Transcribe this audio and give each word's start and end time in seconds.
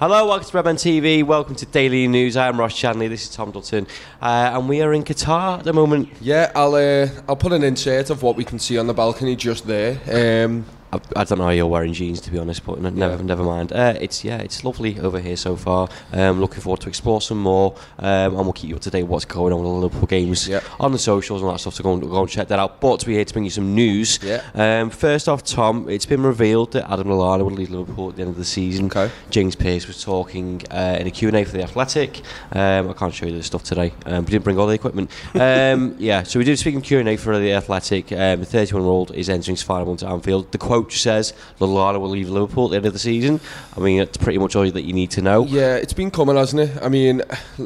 Hello, 0.00 0.26
welcome 0.26 0.48
to 0.48 0.56
Redmen 0.56 0.76
TV. 0.76 1.22
Welcome 1.22 1.54
to 1.56 1.66
Daily 1.66 2.08
News. 2.08 2.34
I 2.34 2.48
am 2.48 2.58
Ross 2.58 2.72
Chanley. 2.72 3.06
This 3.06 3.24
is 3.24 3.36
Tom 3.36 3.50
Dalton, 3.50 3.86
uh, 4.22 4.52
and 4.54 4.66
we 4.66 4.80
are 4.80 4.94
in 4.94 5.04
Qatar 5.04 5.58
at 5.58 5.64
the 5.66 5.74
moment. 5.74 6.08
Yeah, 6.22 6.50
I'll 6.54 6.74
uh, 6.74 7.08
I'll 7.28 7.36
put 7.36 7.52
an 7.52 7.62
insert 7.62 8.08
of 8.08 8.22
what 8.22 8.34
we 8.34 8.42
can 8.42 8.58
see 8.58 8.78
on 8.78 8.86
the 8.86 8.94
balcony 8.94 9.36
just 9.36 9.66
there. 9.66 10.00
Um, 10.46 10.64
I, 10.92 11.00
I 11.16 11.24
don't 11.24 11.38
know 11.38 11.44
how 11.44 11.50
you're 11.50 11.66
wearing 11.66 11.92
jeans 11.92 12.20
to 12.22 12.30
be 12.30 12.38
honest, 12.38 12.64
but 12.64 12.80
no- 12.80 13.10
Yeah. 13.10 13.16
never 13.22 13.42
mind. 13.44 13.72
Uh, 13.72 13.94
it's 14.00 14.24
yeah, 14.24 14.38
it's 14.38 14.64
lovely 14.64 14.98
over 15.00 15.20
here 15.20 15.36
so 15.36 15.56
far. 15.56 15.88
Um, 16.12 16.40
looking 16.40 16.60
forward 16.60 16.80
to 16.80 16.88
explore 16.88 17.20
some 17.20 17.38
more, 17.40 17.74
um, 17.98 18.34
and 18.36 18.38
we'll 18.38 18.52
keep 18.52 18.70
you 18.70 18.76
up 18.76 18.82
to 18.82 18.90
date 18.90 19.02
with 19.02 19.10
what's 19.10 19.24
going 19.24 19.52
on 19.52 19.60
with 19.60 19.68
the 19.68 19.78
Liverpool 19.78 20.06
games 20.06 20.48
Yeah. 20.48 20.60
on 20.78 20.92
the 20.92 20.98
socials 20.98 21.40
and 21.42 21.46
all 21.48 21.52
that 21.54 21.58
stuff. 21.60 21.74
So 21.74 21.82
go 21.84 21.92
and, 21.94 22.02
go 22.02 22.20
and 22.20 22.28
check 22.28 22.48
that 22.48 22.58
out. 22.58 22.80
But 22.80 23.06
we're 23.06 23.16
here 23.16 23.24
to 23.24 23.32
bring 23.32 23.44
you 23.44 23.50
some 23.50 23.74
news. 23.74 24.18
Yeah. 24.22 24.42
Um, 24.54 24.90
first 24.90 25.28
off, 25.28 25.44
Tom, 25.44 25.88
it's 25.88 26.06
been 26.06 26.22
revealed 26.22 26.72
that 26.72 26.90
Adam 26.90 27.08
Lallana 27.08 27.42
will 27.44 27.50
leave 27.52 27.70
Liverpool 27.70 28.08
at 28.10 28.16
the 28.16 28.22
end 28.22 28.30
of 28.32 28.36
the 28.36 28.44
season. 28.44 28.86
Okay. 28.86 29.10
James 29.30 29.54
Pearce 29.56 29.86
was 29.86 30.02
talking 30.02 30.62
uh, 30.70 30.96
in 31.00 31.06
a 31.06 31.10
Q&A 31.10 31.44
for 31.44 31.52
The 31.56 31.62
Athletic. 31.62 32.20
Um, 32.52 32.90
I 32.90 32.92
can't 32.94 33.14
show 33.14 33.26
you 33.26 33.36
the 33.36 33.42
stuff 33.42 33.62
today. 33.62 33.92
Um, 34.06 34.24
we 34.24 34.32
didn't 34.32 34.44
bring 34.44 34.58
all 34.58 34.66
the 34.66 34.74
equipment. 34.74 35.10
Um, 35.34 35.94
yeah, 35.98 36.22
so 36.24 36.38
we 36.38 36.44
did 36.44 36.58
speak 36.58 36.74
in 36.74 36.80
Q&A 36.82 37.16
for 37.16 37.38
The 37.38 37.52
Athletic. 37.52 38.10
Um, 38.12 38.40
the 38.40 38.46
31-year-old 38.46 39.14
is 39.14 39.28
entering 39.28 39.54
his 39.54 39.62
final 39.62 39.86
month 39.86 40.02
at 40.02 40.10
Anfield. 40.10 40.50
The 40.52 40.58
quote 40.58 40.79
says, 40.88 41.32
Lallana 41.58 42.00
will 42.00 42.10
leave 42.10 42.30
Liverpool 42.30 42.66
at 42.66 42.70
the 42.70 42.76
end 42.76 42.86
of 42.86 42.92
the 42.92 42.98
season. 42.98 43.40
I 43.76 43.80
mean, 43.80 43.98
that's 43.98 44.16
pretty 44.16 44.38
much 44.38 44.56
all 44.56 44.70
that 44.70 44.82
you 44.82 44.92
need 44.92 45.10
to 45.12 45.22
know. 45.22 45.44
yeah, 45.44 45.76
it's 45.76 45.92
been 45.92 46.10
coming, 46.10 46.36
hasn't 46.36 46.62
it? 46.62 46.82
I 46.82 46.88
mean, 46.88 47.22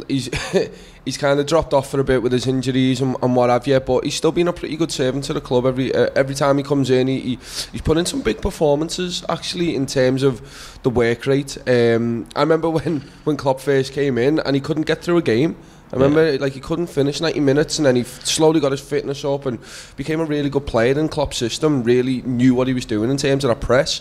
he's 0.09 0.29
he's 1.05 1.19
kind 1.19 1.39
of 1.39 1.47
dropped 1.47 1.73
off 1.73 1.91
for 1.91 2.01
a 2.01 2.05
bit 2.05 2.23
with 2.23 2.33
his 2.33 2.47
injuries 2.47 3.01
and, 3.01 3.17
and 3.23 3.37
what 3.37 3.51
have 3.51 3.67
you, 3.67 3.79
but 3.81 4.05
he's 4.05 4.15
still 4.15 4.33
been 4.33 4.49
a 4.49 4.53
pretty 4.53 4.77
good 4.77 4.91
servant 4.91 5.25
to 5.25 5.33
the 5.33 5.41
club. 5.41 5.67
Every 5.67 5.95
uh, 5.95 6.11
every 6.17 6.35
time 6.35 6.57
he 6.57 6.65
comes 6.65 6.91
in, 6.91 7.09
he, 7.09 7.21
he 7.21 7.35
he's 7.73 7.83
put 7.83 7.97
in 7.97 8.07
some 8.07 8.23
big 8.23 8.41
performances 8.41 9.25
actually 9.29 9.75
in 9.75 9.87
terms 9.87 10.23
of 10.23 10.79
the 10.83 10.91
work 10.91 11.27
rate. 11.27 11.57
Um, 11.69 12.27
I 12.35 12.41
remember 12.41 12.71
when 12.79 13.01
when 13.25 13.37
Klopp 13.37 13.61
first 13.61 13.93
came 13.93 14.19
in 14.19 14.39
and 14.41 14.55
he 14.57 14.61
couldn't 14.61 14.87
get 14.87 15.03
through 15.03 15.19
a 15.19 15.23
game. 15.23 15.57
I 15.93 15.97
remember 15.97 16.39
like 16.39 16.55
he 16.55 16.61
couldn't 16.61 16.89
finish 16.89 17.21
90 17.21 17.39
minutes 17.41 17.79
and 17.79 17.87
then 17.87 17.95
he 17.97 18.03
f- 18.03 18.25
slowly 18.27 18.59
got 18.59 18.73
his 18.73 18.81
fitness 18.81 19.25
up 19.25 19.47
and 19.47 19.59
became 19.97 20.21
a 20.21 20.25
really 20.25 20.51
good 20.51 20.67
player 20.67 20.99
in 20.99 21.09
Klopp's 21.09 21.37
system, 21.37 21.85
really 21.85 22.21
knew 22.23 22.55
what 22.55 22.67
he 22.67 22.75
was 22.75 22.85
doing 22.85 23.11
in 23.11 23.17
terms 23.17 23.45
of 23.45 23.49
that 23.49 23.61
press. 23.61 24.01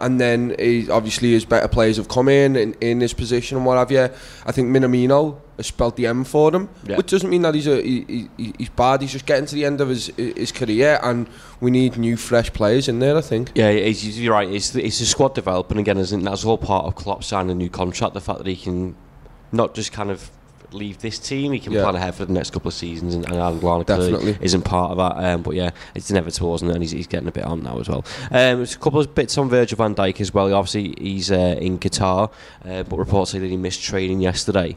And 0.00 0.20
then 0.20 0.54
he, 0.58 0.90
obviously 0.90 1.32
his 1.32 1.44
better 1.44 1.68
players 1.68 1.96
have 1.96 2.08
come 2.08 2.28
in, 2.28 2.56
in 2.56 2.74
in 2.80 3.00
his 3.00 3.12
position 3.14 3.56
and 3.56 3.64
what 3.66 3.76
have 3.78 3.90
you. 3.92 4.08
I 4.46 4.50
think 4.52 4.68
Minamino 4.68 5.38
has 5.56 5.66
spelt 5.68 5.94
the 5.96 6.06
M 6.06 6.24
for 6.24 6.50
them, 6.50 6.68
Yeah. 6.84 6.96
which 6.96 7.06
doesn't 7.10 7.30
mean 7.30 7.42
that 7.42 7.54
he's 7.54 7.68
a 7.68 7.80
he, 7.80 8.28
he, 8.36 8.52
he's 8.58 8.68
bad. 8.70 9.00
He's 9.00 9.12
just 9.12 9.26
getting 9.26 9.46
to 9.46 9.54
the 9.54 9.64
end 9.64 9.80
of 9.80 9.88
his 9.90 10.06
his 10.16 10.50
career, 10.50 10.98
and 11.04 11.28
we 11.60 11.70
need 11.70 11.96
new 11.98 12.16
fresh 12.16 12.52
players 12.52 12.88
in 12.88 12.98
there. 12.98 13.16
I 13.16 13.20
think. 13.20 13.52
Yeah, 13.54 13.70
you're 13.70 14.32
right. 14.32 14.48
It's, 14.48 14.74
it's 14.74 15.00
a 15.00 15.06
squad 15.06 15.34
development 15.36 15.78
again, 15.80 15.98
isn't 15.98 16.20
it? 16.20 16.24
That's 16.24 16.44
all 16.44 16.58
part 16.58 16.86
of 16.86 16.96
Klopp 16.96 17.22
signing 17.22 17.50
a 17.52 17.54
new 17.54 17.70
contract. 17.70 18.14
The 18.14 18.20
fact 18.20 18.38
that 18.38 18.46
he 18.48 18.56
can 18.56 18.96
not 19.52 19.74
just 19.74 19.92
kind 19.92 20.10
of 20.10 20.30
leave 20.74 20.98
this 21.00 21.18
team, 21.18 21.52
he 21.52 21.60
can 21.60 21.72
Yeah. 21.72 21.82
plan 21.82 21.94
ahead 21.96 22.14
for 22.14 22.24
the 22.24 22.32
next 22.32 22.50
couple 22.50 22.68
of 22.68 22.74
seasons, 22.74 23.14
and, 23.14 23.24
and 23.26 23.34
Alan 23.36 23.60
Lallana 23.60 23.86
Definitely. 23.86 24.36
isn't 24.40 24.62
part 24.62 24.90
of 24.92 24.96
that. 24.98 25.24
Um, 25.24 25.42
but 25.42 25.54
yeah, 25.54 25.70
it's 25.94 26.10
inevitable, 26.10 26.54
isn't 26.56 26.68
it? 26.68 26.72
And 26.74 26.82
he's, 26.82 26.90
he's 26.92 27.06
getting 27.06 27.28
a 27.28 27.32
bit 27.32 27.44
on 27.44 27.62
now 27.62 27.78
as 27.78 27.88
well. 27.88 28.04
Um, 28.30 28.58
there's 28.58 28.74
a 28.74 28.78
couple 28.78 29.00
of 29.00 29.14
bits 29.14 29.36
on 29.38 29.48
Virgil 29.48 29.76
van 29.76 29.94
Dijk 29.94 30.20
as 30.20 30.32
well. 30.34 30.52
Obviously, 30.54 30.94
he's 30.98 31.30
uh, 31.30 31.56
in 31.60 31.78
Qatar, 31.78 32.30
uh, 32.64 32.82
but 32.84 32.96
reports 32.98 33.32
say 33.32 33.38
that 33.38 33.46
he 33.48 33.56
missed 33.56 33.82
training 33.82 34.20
yesterday. 34.20 34.76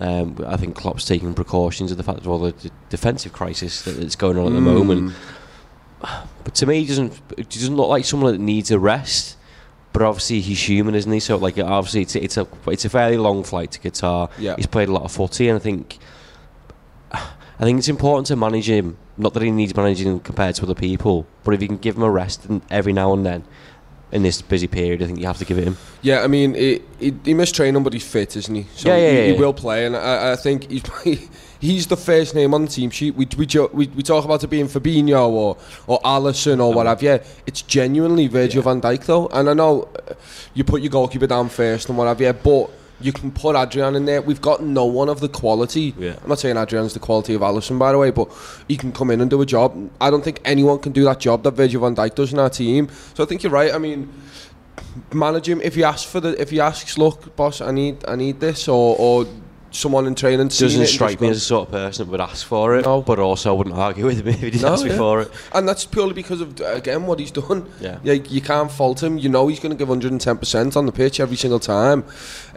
Um, 0.00 0.36
I 0.46 0.56
think 0.56 0.74
Klopp's 0.74 1.04
taking 1.04 1.34
precautions 1.34 1.92
of 1.92 1.96
the 1.98 2.02
fact 2.02 2.18
of 2.18 2.28
all 2.28 2.40
the 2.40 2.50
d- 2.52 2.70
defensive 2.90 3.32
crisis 3.32 3.82
that- 3.82 3.92
that's 4.00 4.16
going 4.16 4.36
on 4.36 4.46
at 4.48 4.52
the 4.52 4.58
Mm. 4.58 4.62
moment. 4.86 5.12
But 6.44 6.54
to 6.56 6.66
me, 6.66 6.80
he 6.80 6.86
doesn't 6.86 7.12
it 7.38 7.48
doesn't 7.48 7.76
look 7.76 7.88
like 7.88 8.04
someone 8.04 8.32
that 8.32 8.40
needs 8.40 8.70
a 8.70 8.78
rest. 8.78 9.36
But 9.94 10.02
obviously, 10.02 10.40
he's 10.40 10.68
human, 10.68 10.96
isn't 10.96 11.10
he? 11.10 11.20
So, 11.20 11.36
like, 11.36 11.56
obviously, 11.56 12.02
it's, 12.02 12.16
it's 12.16 12.36
a 12.36 12.46
it's 12.66 12.84
a 12.84 12.90
fairly 12.90 13.16
long 13.16 13.44
flight 13.44 13.70
to 13.70 13.78
Qatar. 13.78 14.28
Yeah. 14.36 14.56
He's 14.56 14.66
played 14.66 14.88
a 14.88 14.92
lot 14.92 15.04
of 15.04 15.12
footy, 15.12 15.48
and 15.48 15.56
I 15.56 15.60
think 15.60 15.98
I 17.12 17.62
think 17.62 17.78
it's 17.78 17.88
important 17.88 18.26
to 18.26 18.36
manage 18.36 18.68
him. 18.68 18.98
Not 19.16 19.32
that 19.34 19.42
he 19.44 19.52
needs 19.52 19.74
managing 19.76 20.18
compared 20.20 20.56
to 20.56 20.64
other 20.64 20.74
people, 20.74 21.26
but 21.44 21.54
if 21.54 21.62
you 21.62 21.68
can 21.68 21.76
give 21.76 21.96
him 21.96 22.02
a 22.02 22.10
rest 22.10 22.46
every 22.68 22.92
now 22.92 23.12
and 23.12 23.24
then 23.24 23.44
in 24.14 24.22
this 24.22 24.40
busy 24.40 24.68
period, 24.68 25.02
I 25.02 25.06
think 25.06 25.18
you 25.18 25.26
have 25.26 25.38
to 25.38 25.44
give 25.44 25.58
it 25.58 25.64
him. 25.64 25.76
Yeah, 26.00 26.22
I 26.22 26.28
mean, 26.28 26.54
he, 26.54 26.80
he, 27.00 27.14
he 27.24 27.34
missed 27.34 27.56
training, 27.56 27.82
but 27.82 27.92
he's 27.92 28.06
fit, 28.06 28.36
isn't 28.36 28.54
he? 28.54 28.64
So 28.76 28.88
Yeah, 28.88 28.96
yeah, 28.96 29.10
he, 29.10 29.16
yeah, 29.16 29.32
he 29.34 29.40
will 29.40 29.52
play, 29.52 29.86
and 29.86 29.96
I, 29.96 30.32
I 30.32 30.36
think 30.36 30.70
he's 30.70 31.28
he's 31.60 31.86
the 31.88 31.96
first 31.96 32.32
name 32.32 32.54
on 32.54 32.62
the 32.62 32.70
team 32.70 32.90
sheet. 32.90 33.16
We 33.16 33.26
we, 33.36 33.46
we, 33.72 33.86
we 33.88 34.02
talk 34.04 34.24
about 34.24 34.44
it 34.44 34.46
being 34.46 34.66
Fabinho 34.66 35.28
or 35.28 35.56
or 35.88 35.98
Alisson 36.02 36.64
or 36.64 36.72
what 36.72 36.86
have 36.86 37.02
you. 37.02 37.18
It's 37.44 37.62
genuinely 37.62 38.28
Virgil 38.28 38.62
van 38.62 38.80
Dijk 38.80 39.04
though, 39.04 39.26
and 39.26 39.50
I 39.50 39.52
know 39.52 39.88
uh, 40.08 40.14
you 40.54 40.62
put 40.62 40.80
your 40.80 40.90
goalkeeper 40.90 41.26
down 41.26 41.48
first 41.48 41.88
and 41.88 41.98
what 41.98 42.06
have 42.06 42.20
you, 42.20 42.32
but. 42.32 42.70
You 43.04 43.12
can 43.12 43.30
put 43.30 43.54
Adrian 43.54 43.94
in 43.94 44.06
there. 44.06 44.22
We've 44.22 44.40
got 44.40 44.62
no 44.62 44.86
one 44.86 45.10
of 45.10 45.20
the 45.20 45.28
quality. 45.28 45.94
Yeah. 45.98 46.16
I'm 46.22 46.28
not 46.28 46.38
saying 46.38 46.56
Adrian's 46.56 46.94
the 46.94 47.00
quality 47.00 47.34
of 47.34 47.42
Alisson, 47.42 47.78
by 47.78 47.92
the 47.92 47.98
way, 47.98 48.10
but 48.10 48.28
he 48.66 48.78
can 48.78 48.92
come 48.92 49.10
in 49.10 49.20
and 49.20 49.28
do 49.28 49.42
a 49.42 49.46
job. 49.46 49.90
I 50.00 50.08
don't 50.10 50.24
think 50.24 50.40
anyone 50.44 50.78
can 50.78 50.92
do 50.92 51.04
that 51.04 51.20
job 51.20 51.42
that 51.42 51.50
Virgil 51.50 51.82
van 51.82 51.94
Dijk 51.94 52.14
does 52.14 52.32
in 52.32 52.38
our 52.38 52.48
team. 52.48 52.88
So 53.12 53.22
I 53.22 53.26
think 53.26 53.42
you're 53.42 53.52
right. 53.52 53.74
I 53.74 53.78
mean, 53.78 54.10
manage 55.12 55.48
him 55.48 55.60
if 55.60 55.74
he 55.74 55.84
asks 55.84 56.10
for 56.10 56.20
the 56.20 56.40
if 56.40 56.50
he 56.50 56.60
asks 56.60 56.98
look 56.98 57.34
boss 57.36 57.60
I 57.60 57.70
need 57.70 58.04
I 58.08 58.16
need 58.16 58.40
this 58.40 58.68
or 58.68 58.96
or 58.98 59.26
someone 59.74 60.06
in 60.06 60.14
training 60.14 60.48
Doesn't 60.48 60.86
strike 60.86 61.20
me 61.20 61.28
as 61.28 61.36
the 61.38 61.40
sort 61.40 61.68
of 61.68 61.72
person 61.72 62.06
that 62.06 62.10
would 62.12 62.20
ask 62.20 62.46
for 62.46 62.76
it, 62.76 62.84
No. 62.84 63.02
but 63.02 63.18
also 63.18 63.52
I 63.52 63.56
wouldn't 63.58 63.76
argue 63.76 64.06
with 64.06 64.20
him 64.20 64.28
if 64.34 64.40
he 64.40 64.50
didn't 64.50 64.62
No, 64.62 64.72
ask 64.74 64.84
me 64.84 64.90
for 64.96 65.22
it. 65.22 65.30
and 65.52 65.68
that's 65.68 65.84
purely 65.84 66.12
because 66.14 66.40
of 66.40 66.60
again 66.60 67.06
what 67.06 67.18
he's 67.18 67.32
done 67.32 67.66
Yeah. 67.80 67.98
yeah 68.04 68.12
you 68.14 68.40
can't 68.40 68.70
fault 68.70 69.02
him 69.02 69.18
you 69.18 69.28
know 69.28 69.48
he's 69.48 69.60
going 69.60 69.76
to 69.76 69.76
give 69.76 69.88
110% 69.88 70.76
on 70.76 70.86
the 70.86 70.92
pitch 70.92 71.18
every 71.20 71.36
single 71.36 71.58
time 71.60 72.04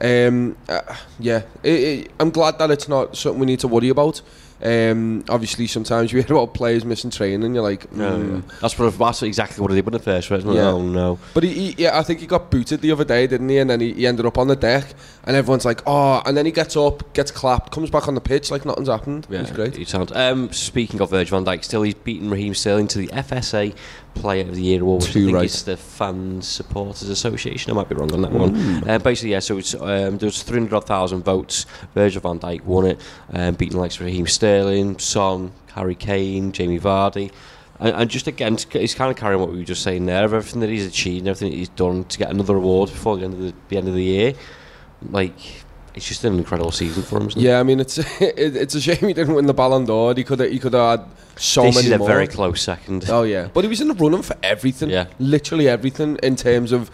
um, 0.01 0.55
uh, 0.69 0.81
yeah 1.19 1.41
it, 1.63 1.71
it, 1.71 2.11
I'm 2.19 2.29
glad 2.29 2.59
that 2.59 2.69
it's 2.71 2.87
not 2.87 3.17
something 3.17 3.39
we 3.39 3.45
need 3.47 3.59
to 3.61 3.67
worry 3.67 3.89
about 3.89 4.21
um, 4.63 5.23
obviously 5.29 5.67
sometimes 5.67 6.11
you 6.11 6.21
hear 6.21 6.35
about 6.35 6.53
players 6.53 6.83
missing 6.83 7.11
training 7.11 7.53
you're 7.53 7.63
like 7.63 7.89
mm. 7.91 8.41
That's 8.59 8.77
what 8.77 8.97
that's 8.97 9.23
exactly 9.23 9.61
what 9.61 9.71
he 9.71 9.77
did 9.77 9.85
with 9.85 9.93
the 9.93 9.99
first 9.99 10.29
one. 10.29 10.41
Yeah. 10.53 10.69
Oh 10.69 10.81
no. 10.81 11.19
But 11.33 11.43
he, 11.43 11.53
he, 11.53 11.83
yeah, 11.83 11.97
I 11.97 12.03
think 12.03 12.19
he 12.19 12.27
got 12.27 12.49
booted 12.49 12.81
the 12.81 12.91
other 12.91 13.03
day, 13.03 13.27
didn't 13.27 13.49
he? 13.49 13.57
And 13.57 13.69
then 13.69 13.81
he, 13.81 13.93
he 13.93 14.07
ended 14.07 14.25
up 14.25 14.37
on 14.37 14.47
the 14.47 14.55
deck, 14.55 14.93
and 15.25 15.35
everyone's 15.35 15.65
like, 15.65 15.81
"Oh!" 15.85 16.21
And 16.25 16.35
then 16.35 16.45
he 16.45 16.51
gets 16.51 16.75
up, 16.75 17.13
gets 17.13 17.31
clapped, 17.31 17.71
comes 17.71 17.89
back 17.89 18.07
on 18.07 18.15
the 18.15 18.21
pitch 18.21 18.51
like 18.51 18.65
nothing's 18.65 18.89
happened. 18.89 19.27
Yeah, 19.29 19.39
He's 19.39 19.51
great. 19.51 19.75
He 19.75 19.85
sounds. 19.85 20.11
Um, 20.13 20.51
speaking 20.51 21.01
of 21.01 21.09
Virgil 21.09 21.39
van 21.39 21.57
Dijk, 21.57 21.63
still 21.63 21.83
he's 21.83 21.93
beaten 21.93 22.29
Raheem 22.29 22.53
Sterling 22.53 22.87
to 22.89 22.97
the 22.97 23.07
FSA 23.07 23.75
Player 24.19 24.47
of 24.47 24.55
the 24.55 24.61
Year 24.61 24.81
award. 24.81 25.03
Which 25.03 25.09
I 25.09 25.13
think 25.13 25.33
right. 25.33 25.45
it's 25.45 25.63
the 25.63 25.77
Fans 25.77 26.47
Supporters 26.47 27.09
Association. 27.09 27.71
I 27.71 27.75
might 27.75 27.89
be 27.89 27.95
wrong 27.95 28.11
on 28.13 28.21
that 28.21 28.31
one. 28.31 28.87
Uh, 28.89 28.99
basically, 28.99 29.31
yeah. 29.31 29.39
So 29.39 29.57
it's 29.57 29.73
um, 29.73 30.17
there 30.17 30.27
was 30.27 30.43
three 30.43 30.59
hundred 30.59 30.81
thousand 30.81 31.23
votes. 31.23 31.65
Virgil 31.93 32.21
van 32.21 32.39
Dijk 32.39 32.63
won 32.63 32.85
it, 32.85 33.01
um, 33.33 33.55
beating 33.55 33.77
likes 33.77 33.95
of 33.95 34.01
Raheem 34.01 34.27
Sterling, 34.27 34.99
Son, 34.99 35.51
Harry 35.73 35.95
Kane, 35.95 36.51
Jamie 36.51 36.79
Vardy. 36.79 37.31
And, 37.79 37.95
and 37.95 38.09
just 38.09 38.27
again, 38.27 38.57
he's 38.71 38.95
kind 38.95 39.11
of 39.11 39.17
carrying 39.17 39.39
what 39.39 39.51
we 39.51 39.57
were 39.57 39.63
just 39.63 39.83
saying 39.83 40.07
there 40.07 40.25
of 40.25 40.33
everything 40.33 40.61
that 40.61 40.69
he's 40.69 40.85
achieved, 40.85 41.19
and 41.19 41.27
everything 41.27 41.51
that 41.51 41.57
he's 41.57 41.69
done 41.69 42.05
to 42.05 42.17
get 42.17 42.31
another 42.31 42.55
award 42.55 42.89
before 42.89 43.17
the 43.17 43.23
end 43.23 43.33
of 43.35 43.39
the, 43.39 43.53
the 43.69 43.77
end 43.77 43.87
of 43.87 43.93
the 43.93 44.03
year. 44.03 44.33
Like, 45.11 45.65
it's 45.97 46.07
just 46.07 46.23
an 46.23 46.37
incredible 46.37 46.71
season 46.71 47.03
for 47.03 47.17
him. 47.17 47.27
Isn't 47.27 47.41
it? 47.41 47.45
Yeah, 47.45 47.59
I 47.59 47.63
mean 47.63 47.79
it's 47.79 47.97
it, 48.21 48.55
it's 48.55 48.75
a 48.75 48.81
shame 48.81 48.99
he 49.07 49.13
didn't 49.13 49.33
win 49.33 49.47
the 49.47 49.53
Ballon 49.53 49.85
d'Or. 49.85 50.13
He 50.13 50.23
could 50.23 50.39
have 50.39 50.51
he 50.51 50.59
could 50.59 50.73
have 50.73 50.99
had 50.99 51.09
so 51.35 51.63
this 51.63 51.75
many 51.75 51.87
is 51.87 51.93
a 51.93 51.97
more. 51.97 52.07
very 52.07 52.27
close 52.27 52.61
second. 52.61 53.05
Oh 53.09 53.23
yeah, 53.23 53.49
but 53.53 53.63
he 53.63 53.67
was 53.67 53.81
in 53.81 53.89
the 53.89 53.95
running 53.95 54.21
for 54.21 54.37
everything. 54.43 54.89
Yeah. 54.89 55.07
literally 55.19 55.67
everything 55.67 56.17
in 56.23 56.35
terms 56.35 56.71
of 56.71 56.89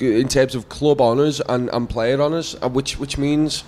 in 0.00 0.28
terms 0.28 0.54
of 0.54 0.68
club 0.68 1.00
honours 1.00 1.40
and, 1.40 1.68
and 1.70 1.88
player 1.88 2.20
honours, 2.20 2.56
uh, 2.62 2.68
which 2.68 2.98
which 2.98 3.18
means, 3.18 3.64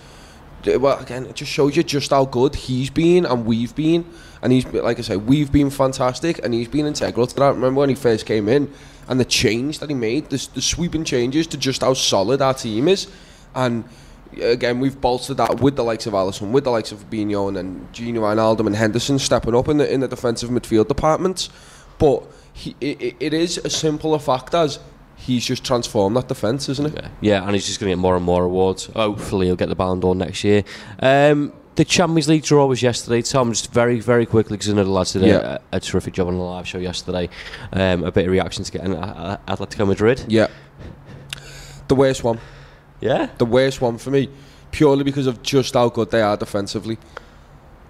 well, 0.67 0.99
again, 0.99 1.26
it 1.26 1.37
just 1.37 1.50
shows 1.50 1.76
you 1.76 1.83
just 1.83 2.11
how 2.11 2.25
good 2.25 2.55
he's 2.55 2.91
been 2.91 3.26
and 3.26 3.47
we've 3.47 3.75
been. 3.75 4.05
And 4.43 4.53
he's 4.53 4.65
like 4.67 4.99
I 4.99 5.03
say, 5.03 5.17
we've 5.17 5.53
been 5.53 5.69
fantastic, 5.69 6.43
and 6.43 6.55
he's 6.55 6.69
been 6.69 6.87
integral 6.87 7.26
to 7.26 7.35
that. 7.37 7.55
Remember 7.55 7.81
when 7.81 7.91
he 7.91 7.94
first 7.94 8.25
came 8.25 8.49
in, 8.49 8.73
and 9.09 9.21
the 9.21 9.25
change 9.26 9.81
that 9.81 9.91
he 9.91 9.94
made, 9.94 10.31
the, 10.31 10.49
the 10.55 10.62
sweeping 10.62 11.05
changes 11.05 11.47
to 11.49 11.59
just 11.59 11.83
how 11.83 11.93
solid 11.93 12.41
our 12.41 12.55
team 12.55 12.88
is, 12.88 13.06
and 13.55 13.85
again, 14.41 14.81
we've 14.81 15.00
bolstered 15.00 15.37
that 15.38 15.61
with 15.61 15.77
the 15.77 15.85
likes 15.85 16.06
of 16.06 16.12
Alisson, 16.12 16.50
with 16.50 16.65
the 16.65 16.71
likes 16.71 16.93
of 16.93 16.99
Fabinho 17.09 17.49
and 17.49 17.56
then 17.56 17.88
Gini 17.93 18.15
Wijnaldum 18.15 18.67
and 18.67 18.77
Henderson 18.77 19.19
stepping 19.19 19.55
up 19.55 19.69
in 19.69 19.79
the 19.79 19.93
in 19.93 20.00
the 20.00 20.09
defensive 20.09 20.50
midfield 20.50 20.88
departments. 20.88 21.50
But 21.99 22.23
he, 22.53 22.75
it, 22.81 23.17
it 23.21 23.35
is 23.35 23.59
as 23.59 23.75
simple 23.77 24.15
a 24.15 24.19
fact 24.19 24.55
as 24.55 24.79
he's 25.17 25.44
just 25.44 25.65
transformed 25.65 26.17
that 26.17 26.29
defence, 26.29 26.69
isn't 26.69 26.87
it? 26.87 26.94
Yeah, 26.94 27.09
yeah, 27.21 27.43
and 27.44 27.53
he's 27.55 27.67
just 27.67 27.79
going 27.81 27.91
to 27.91 27.97
get 27.97 28.00
more 28.00 28.17
and 28.17 28.25
more 28.25 28.44
awards. 28.44 28.87
Hopefully, 28.87 29.47
he'll 29.47 29.56
get 29.56 29.69
the 29.69 29.75
Ballon 29.75 30.00
d'Or 30.00 30.15
next 30.15 30.43
year. 30.44 30.65
Um, 31.00 31.53
the 31.76 31.85
Champions 31.85 32.29
League 32.29 32.43
draw 32.43 32.67
was 32.67 32.83
yesterday. 32.83 33.23
Tom, 33.23 33.53
just 33.53 33.73
very, 33.73 34.00
very 34.00 34.26
quickly, 34.26 34.56
because 34.56 34.71
I 34.71 34.75
know 34.75 34.85
the 34.85 34.91
lads 34.91 35.12
did 35.12 35.23
a, 35.25 35.26
Yeah. 35.26 35.59
a, 35.73 35.76
a 35.76 35.81
terrific 35.81 36.15
job 36.15 36.29
on 36.29 36.35
the 36.37 36.41
live 36.43 36.67
show 36.67 36.79
yesterday. 36.79 37.29
Um, 37.73 38.03
a 38.05 38.11
bit 38.12 38.26
of 38.26 38.33
reaction 38.33 38.65
to 38.65 38.73
getting 38.73 38.94
uh, 38.94 39.38
uh, 39.47 39.55
Atletico 39.56 39.87
Madrid. 39.87 40.25
Yeah. 40.29 40.49
The 41.88 41.94
worst 41.94 42.25
one. 42.25 42.38
Yeah, 43.00 43.29
The 43.38 43.47
worst 43.47 43.81
one 43.81 43.99
for 43.99 44.11
me, 44.11 44.29
purely 44.73 45.05
because 45.05 45.26
of 45.26 45.43
just 45.43 45.75
how 45.75 45.88
good 45.88 46.11
they 46.11 46.20
are 46.23 46.37
defensively. 46.37 46.99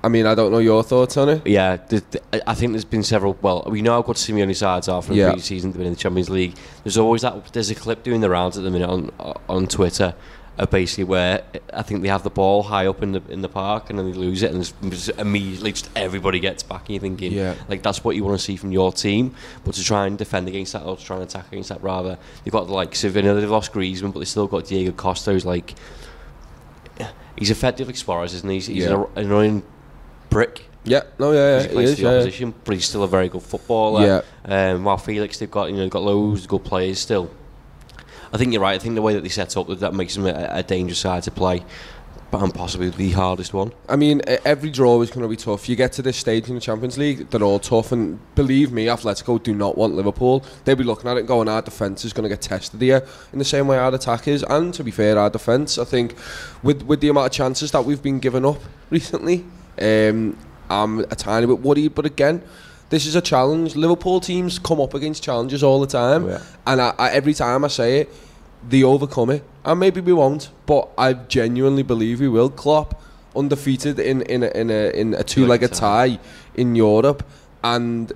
I 0.02 0.08
mean, 0.08 0.24
I 0.24 0.34
don't 0.34 0.50
know 0.50 0.58
your 0.60 0.82
thoughts 0.82 1.16
on 1.18 1.28
it. 1.28 1.46
yeah. 1.46 1.76
The, 1.76 2.02
the, 2.10 2.48
I- 2.50 2.54
think 2.54 2.72
there's 2.72 2.84
been 2.86 3.02
several. 3.02 3.36
Well, 3.42 3.64
we 3.68 3.82
know 3.82 3.92
how 3.92 4.02
good 4.02 4.16
Simeone 4.16 4.54
sides 4.56 4.88
are 4.88 5.02
from 5.02 5.14
Yeah. 5.16 5.24
the 5.26 5.30
previous 5.32 5.46
season 5.46 5.72
to 5.72 5.78
win 5.78 5.88
in 5.88 5.92
the 5.92 5.98
Champions 5.98 6.30
League. 6.30 6.54
There's 6.84 6.96
always 6.96 7.20
that. 7.22 7.52
There's 7.52 7.70
a 7.70 7.74
clip 7.74 8.02
doing 8.02 8.20
the 8.22 8.30
rounds 8.30 8.56
at 8.56 8.64
the 8.64 8.70
minute 8.70 8.88
on 8.88 9.10
on 9.48 9.66
Twitter. 9.66 10.14
Uh, 10.60 10.66
basically, 10.66 11.04
where 11.04 11.42
I 11.72 11.80
think 11.80 12.02
they 12.02 12.08
have 12.08 12.22
the 12.22 12.28
ball 12.28 12.62
high 12.62 12.86
up 12.86 13.02
in 13.02 13.12
the 13.12 13.22
in 13.30 13.40
the 13.40 13.48
park 13.48 13.88
and 13.88 13.98
then 13.98 14.04
they 14.12 14.16
lose 14.18 14.42
it, 14.42 14.52
and 14.52 14.60
it's 14.92 15.08
immediately 15.08 15.72
just 15.72 15.88
everybody 15.96 16.38
gets 16.38 16.62
back, 16.62 16.82
and 16.82 16.90
you're 16.90 17.00
thinking, 17.00 17.32
Yeah. 17.32 17.54
like 17.66 17.82
that's 17.82 18.04
what 18.04 18.14
you 18.14 18.24
want 18.24 18.38
to 18.38 18.44
see 18.44 18.56
from 18.56 18.70
your 18.70 18.92
team. 18.92 19.34
But 19.64 19.74
to 19.76 19.82
try 19.82 20.06
and 20.06 20.18
defend 20.18 20.48
against 20.48 20.74
that, 20.74 20.82
or 20.82 20.98
to 20.98 21.02
try 21.02 21.16
and 21.16 21.24
attack 21.24 21.46
against 21.50 21.70
that, 21.70 21.82
rather, 21.82 22.18
they've 22.44 22.52
got 22.52 22.68
of, 23.04 23.16
you 23.16 23.22
they've 23.40 23.48
lost 23.50 23.72
Griezmann, 23.72 24.12
but 24.12 24.18
they've 24.18 24.28
still 24.28 24.46
got 24.46 24.66
Diego 24.66 24.92
Costa, 24.92 25.32
who's 25.32 25.46
like, 25.46 25.74
he's 27.36 27.50
effective 27.50 27.86
like 27.86 27.96
Suarez, 27.96 28.34
isn't 28.34 28.48
he? 28.50 28.56
He's, 28.56 28.66
he's 28.66 28.84
Yeah. 28.84 29.04
an 29.16 29.24
annoying 29.24 29.62
brick. 30.28 30.66
Yeah, 30.84 31.04
no, 31.18 31.32
yeah, 31.32 31.56
yeah, 31.56 31.62
he 31.62 31.68
plays 31.68 31.90
is, 31.90 31.96
the 31.96 32.02
yeah. 32.02 32.08
opposition, 32.10 32.54
but 32.64 32.74
he's 32.74 32.86
still 32.86 33.02
a 33.02 33.08
very 33.08 33.30
good 33.30 33.42
footballer. 33.42 34.22
Yeah. 34.46 34.72
Um, 34.72 34.84
while 34.84 34.98
Felix, 34.98 35.38
they've 35.38 35.50
got 35.50 35.70
you 35.70 35.76
know 35.76 35.82
they've 35.82 35.90
got 35.90 36.02
loads 36.02 36.42
of 36.42 36.48
good 36.48 36.64
players 36.64 36.98
still. 36.98 37.30
I 38.32 38.38
think 38.38 38.52
you're 38.52 38.62
right. 38.62 38.74
I 38.74 38.78
think 38.78 38.94
the 38.94 39.02
way 39.02 39.14
that 39.14 39.22
they 39.22 39.28
set 39.28 39.56
up 39.56 39.68
that 39.68 39.94
makes 39.94 40.14
them 40.14 40.26
a, 40.26 40.48
a 40.50 40.62
dangerous 40.62 40.98
side 40.98 41.24
to 41.24 41.30
play, 41.30 41.64
but 42.30 42.42
and 42.42 42.54
possibly 42.54 42.90
the 42.90 43.10
hardest 43.10 43.52
one. 43.52 43.72
I 43.88 43.96
mean, 43.96 44.22
every 44.44 44.70
draw 44.70 45.00
is 45.02 45.10
going 45.10 45.22
to 45.22 45.28
be 45.28 45.36
tough. 45.36 45.68
You 45.68 45.74
get 45.74 45.92
to 45.94 46.02
this 46.02 46.16
stage 46.16 46.48
in 46.48 46.54
the 46.54 46.60
Champions 46.60 46.96
League, 46.96 47.28
they're 47.30 47.42
all 47.42 47.58
tough. 47.58 47.90
And 47.90 48.20
believe 48.36 48.70
me, 48.70 48.86
Atletico 48.86 49.42
do 49.42 49.52
not 49.52 49.76
want 49.76 49.94
Liverpool. 49.94 50.44
They'll 50.64 50.76
be 50.76 50.84
looking 50.84 51.10
at 51.10 51.16
it 51.16 51.26
going, 51.26 51.48
our 51.48 51.62
defence 51.62 52.04
is 52.04 52.12
going 52.12 52.22
to 52.22 52.28
get 52.28 52.40
tested 52.40 52.80
here 52.80 53.04
in 53.32 53.40
the 53.40 53.44
same 53.44 53.66
way 53.66 53.78
our 53.78 53.92
attack 53.92 54.28
is. 54.28 54.44
And 54.44 54.72
to 54.74 54.84
be 54.84 54.92
fair, 54.92 55.18
our 55.18 55.30
defence, 55.30 55.76
I 55.76 55.84
think, 55.84 56.14
with, 56.62 56.82
with 56.82 57.00
the 57.00 57.08
amount 57.08 57.26
of 57.26 57.32
chances 57.32 57.72
that 57.72 57.84
we've 57.84 58.02
been 58.02 58.20
given 58.20 58.44
up 58.44 58.60
recently, 58.90 59.44
um, 59.80 60.36
I'm 60.68 61.00
a 61.00 61.16
tiny 61.16 61.46
bit 61.46 61.58
worried. 61.58 61.96
But 61.96 62.06
again, 62.06 62.42
this 62.90 63.06
is 63.06 63.14
a 63.14 63.20
challenge. 63.20 63.76
Liverpool 63.76 64.20
teams 64.20 64.58
come 64.58 64.80
up 64.80 64.94
against 64.94 65.22
challenges 65.22 65.62
all 65.62 65.80
the 65.80 65.86
time. 65.86 66.28
Yeah. 66.28 66.42
And 66.66 66.80
I, 66.80 66.94
I, 66.98 67.10
every 67.10 67.34
time 67.34 67.64
I 67.64 67.68
say 67.68 68.00
it, 68.00 68.12
they 68.68 68.82
overcome 68.82 69.30
it. 69.30 69.42
And 69.64 69.80
maybe 69.80 70.00
we 70.00 70.12
won't, 70.12 70.50
but 70.66 70.90
I 70.98 71.14
genuinely 71.14 71.82
believe 71.82 72.20
we 72.20 72.28
will. 72.28 72.50
Klopp 72.50 73.00
undefeated 73.34 73.98
in 73.98 74.22
in 74.22 74.42
a, 74.42 74.48
in 74.48 74.70
a, 74.70 74.90
in 74.90 75.14
a 75.14 75.22
two-legged 75.22 75.72
tie 75.72 76.18
in 76.54 76.74
Europe, 76.74 77.24
and 77.62 78.12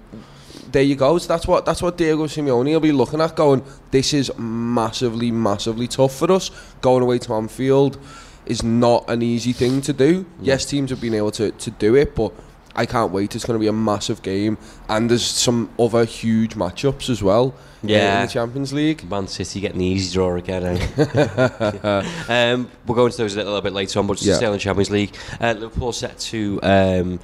there 0.72 0.82
you 0.82 0.96
go. 0.96 1.18
So 1.18 1.28
that's 1.28 1.46
what 1.46 1.64
that's 1.64 1.82
what 1.82 1.96
Diego 1.96 2.26
Simeone 2.26 2.72
will 2.72 2.80
be 2.80 2.92
looking 2.92 3.20
at. 3.20 3.36
Going, 3.36 3.62
this 3.90 4.12
is 4.12 4.32
massively, 4.36 5.30
massively 5.30 5.86
tough 5.86 6.16
for 6.16 6.32
us. 6.32 6.50
Going 6.80 7.02
away 7.02 7.18
to 7.18 7.34
Anfield 7.34 7.96
is 8.44 8.62
not 8.62 9.08
an 9.08 9.22
easy 9.22 9.52
thing 9.52 9.80
to 9.82 9.92
do. 9.92 10.26
Yes, 10.40 10.64
teams 10.66 10.90
have 10.90 11.00
been 11.00 11.14
able 11.14 11.30
to 11.32 11.52
to 11.52 11.70
do 11.70 11.94
it, 11.94 12.14
but. 12.14 12.32
I 12.76 12.86
can't 12.86 13.12
wait. 13.12 13.34
It's 13.34 13.44
going 13.44 13.54
to 13.58 13.60
be 13.60 13.68
a 13.68 13.72
massive 13.72 14.22
game, 14.22 14.58
and 14.88 15.08
there's 15.10 15.24
some 15.24 15.70
other 15.78 16.04
huge 16.04 16.54
matchups 16.54 17.08
as 17.08 17.22
well. 17.22 17.54
Yeah. 17.82 18.20
in 18.22 18.26
the 18.26 18.32
Champions 18.32 18.72
League. 18.72 19.08
Man 19.08 19.28
City 19.28 19.60
getting 19.60 19.78
the 19.78 19.84
easy 19.84 20.14
draw 20.14 20.34
again. 20.36 20.64
Eh? 20.64 22.02
um, 22.28 22.70
we'll 22.86 22.94
go 22.96 23.06
into 23.06 23.18
those 23.18 23.34
a 23.34 23.38
little 23.38 23.60
bit 23.60 23.72
later 23.74 23.98
on, 23.98 24.06
but 24.06 24.16
just 24.18 24.40
Yeah. 24.40 24.48
on 24.48 24.54
the 24.54 24.58
Champions 24.58 24.90
League, 24.90 25.14
uh, 25.40 25.52
Liverpool 25.52 25.92
set 25.92 26.18
to 26.18 26.58
um, 26.62 27.20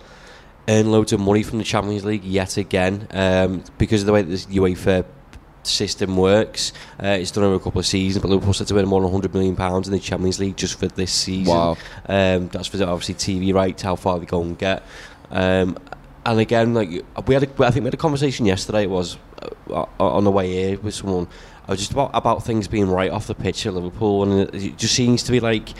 earn 0.69 0.93
loads 0.93 1.12
of 1.12 1.20
money 1.20 1.43
from 1.43 1.58
the 1.58 1.64
Champions 1.64 2.05
League 2.05 2.25
yet 2.25 2.56
again 2.56 3.08
um, 3.12 3.64
because 3.79 4.03
of 4.03 4.06
the 4.06 4.12
way 4.12 4.23
that 4.23 4.29
this 4.31 4.46
UEFA 4.46 5.05
system 5.62 6.17
works. 6.17 6.73
Uh, 7.03 7.08
it's 7.08 7.31
done 7.31 7.44
over 7.44 7.55
a 7.56 7.61
couple 7.61 7.79
of 7.79 7.87
seasons, 7.87 8.23
but 8.23 8.29
Liverpool 8.29 8.53
set 8.53 8.67
to 8.69 8.79
earn 8.79 8.87
more 8.87 9.00
than 9.00 9.11
100 9.11 9.32
million 9.35 9.56
pounds 9.56 9.88
in 9.88 9.93
the 9.93 10.00
Champions 10.00 10.38
League 10.38 10.56
just 10.56 10.79
for 10.79 10.88
this 10.88 11.12
season. 11.12 11.55
Wow. 11.55 11.76
Um, 12.06 12.49
that's 12.49 12.69
for 12.69 12.82
obviously 12.85 13.14
TV 13.14 13.55
rights, 13.55 13.82
how 13.82 13.96
far 13.96 14.19
they 14.19 14.26
go 14.26 14.43
and 14.43 14.58
get. 14.58 14.82
Um, 15.31 15.77
and 16.27 16.38
again, 16.38 16.75
like 16.75 16.91
we 17.27 17.35
had, 17.35 17.44
a, 17.44 17.65
I 17.65 17.71
think 17.71 17.82
we 17.82 17.87
had 17.87 17.94
a 17.94 17.99
conversation 17.99 18.47
yesterday. 18.47 18.82
It 18.82 18.91
was 18.91 19.17
uh, 19.71 19.87
on 19.99 20.25
the 20.25 20.31
way 20.31 20.50
here 20.50 20.79
with 20.79 20.94
someone. 20.94 21.29
I 21.67 21.73
was 21.73 21.81
just 21.81 21.93
about 21.93 22.11
about 22.15 22.44
things 22.44 22.69
being 22.69 22.88
right 22.88 23.11
off 23.11 23.27
the 23.27 23.35
pitch 23.35 23.65
at 23.67 23.75
Liverpool, 23.75 24.25
and 24.25 24.55
it, 24.55 24.77
just 24.77 24.94
seems 24.94 25.23
to 25.25 25.32
be 25.32 25.41
like. 25.41 25.71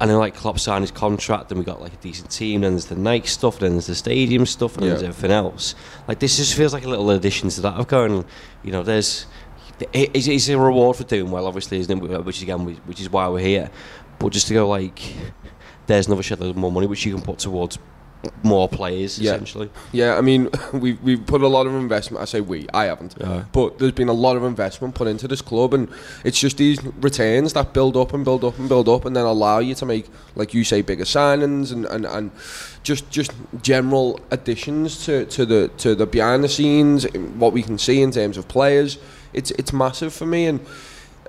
I 0.00 0.06
know, 0.06 0.18
like 0.18 0.34
Klopp 0.34 0.58
signed 0.58 0.82
his 0.82 0.90
contract, 0.90 1.52
and 1.52 1.58
we 1.58 1.64
got 1.64 1.80
like 1.80 1.94
a 1.94 1.98
decent 1.98 2.28
team. 2.28 2.62
Then 2.62 2.72
there's 2.72 2.86
the 2.86 2.96
Nike 2.96 3.28
stuff, 3.28 3.60
then 3.60 3.72
there's 3.72 3.86
the 3.86 3.94
stadium 3.94 4.44
stuff, 4.44 4.74
and 4.74 4.82
then 4.82 4.88
Yeah. 4.88 4.94
there's 4.96 5.08
everything 5.08 5.30
else. 5.30 5.76
Like 6.08 6.18
this 6.18 6.36
just 6.36 6.56
feels 6.56 6.72
like 6.74 6.84
a 6.84 6.88
little 6.88 7.08
addition 7.10 7.48
to 7.50 7.60
that. 7.60 7.74
Of 7.74 7.86
going, 7.86 8.24
you 8.64 8.72
know, 8.72 8.82
there's 8.82 9.26
it, 9.92 10.10
it's, 10.12 10.26
it's 10.26 10.48
a 10.48 10.58
reward 10.58 10.96
for 10.96 11.04
doing 11.04 11.30
well, 11.30 11.46
obviously, 11.46 11.78
isn't 11.78 12.02
it? 12.04 12.24
Which 12.24 12.38
is 12.38 12.42
again, 12.42 12.64
which 12.86 13.00
is 13.00 13.08
why 13.08 13.28
we're 13.28 13.38
here. 13.38 13.70
But 14.18 14.32
just 14.32 14.48
to 14.48 14.54
go 14.54 14.68
like, 14.68 15.00
there's 15.86 16.08
another 16.08 16.24
shed 16.24 16.42
of 16.42 16.56
more 16.56 16.72
money 16.72 16.88
which 16.88 17.06
you 17.06 17.14
can 17.14 17.22
put 17.22 17.38
towards 17.38 17.78
more 18.42 18.68
players, 18.68 19.18
Yeah. 19.18 19.32
essentially. 19.32 19.70
Yeah, 19.92 20.16
I 20.16 20.20
mean, 20.20 20.48
we've, 20.72 21.00
we've 21.02 21.24
put 21.26 21.42
a 21.42 21.48
lot 21.48 21.66
of 21.66 21.74
investment. 21.74 22.22
I 22.22 22.24
say 22.26 22.40
we, 22.40 22.66
I 22.74 22.84
haven't. 22.84 23.14
Yeah. 23.20 23.44
But 23.52 23.78
there's 23.78 23.92
been 23.92 24.08
a 24.08 24.12
lot 24.14 24.36
of 24.36 24.44
investment 24.44 24.94
put 24.94 25.06
into 25.08 25.26
this 25.28 25.40
club, 25.42 25.74
and 25.74 25.88
it's 26.24 26.38
just 26.38 26.56
these 26.58 26.82
returns 27.00 27.52
that 27.54 27.72
build 27.72 27.96
up 27.96 28.12
and 28.14 28.24
build 28.24 28.44
up 28.44 28.58
and 28.58 28.68
build 28.68 28.88
up, 28.88 29.04
and 29.04 29.14
then 29.16 29.24
allow 29.24 29.58
you 29.58 29.74
to 29.76 29.86
make, 29.86 30.06
like 30.34 30.54
you 30.54 30.64
say, 30.64 30.82
bigger 30.82 31.04
signings 31.04 31.72
and, 31.72 31.86
and, 31.86 32.06
and 32.06 32.30
just 32.82 33.08
just 33.10 33.32
general 33.62 34.20
additions 34.30 35.04
to, 35.06 35.24
to 35.26 35.46
the 35.46 35.68
to 35.78 35.94
the 35.94 36.06
behind 36.06 36.44
the 36.44 36.48
scenes, 36.48 37.04
what 37.38 37.52
we 37.52 37.62
can 37.62 37.78
see 37.78 38.02
in 38.02 38.10
terms 38.10 38.36
of 38.36 38.46
players. 38.48 38.98
It's 39.32 39.50
it's 39.52 39.72
massive 39.72 40.12
for 40.12 40.26
me, 40.26 40.46
and 40.46 40.60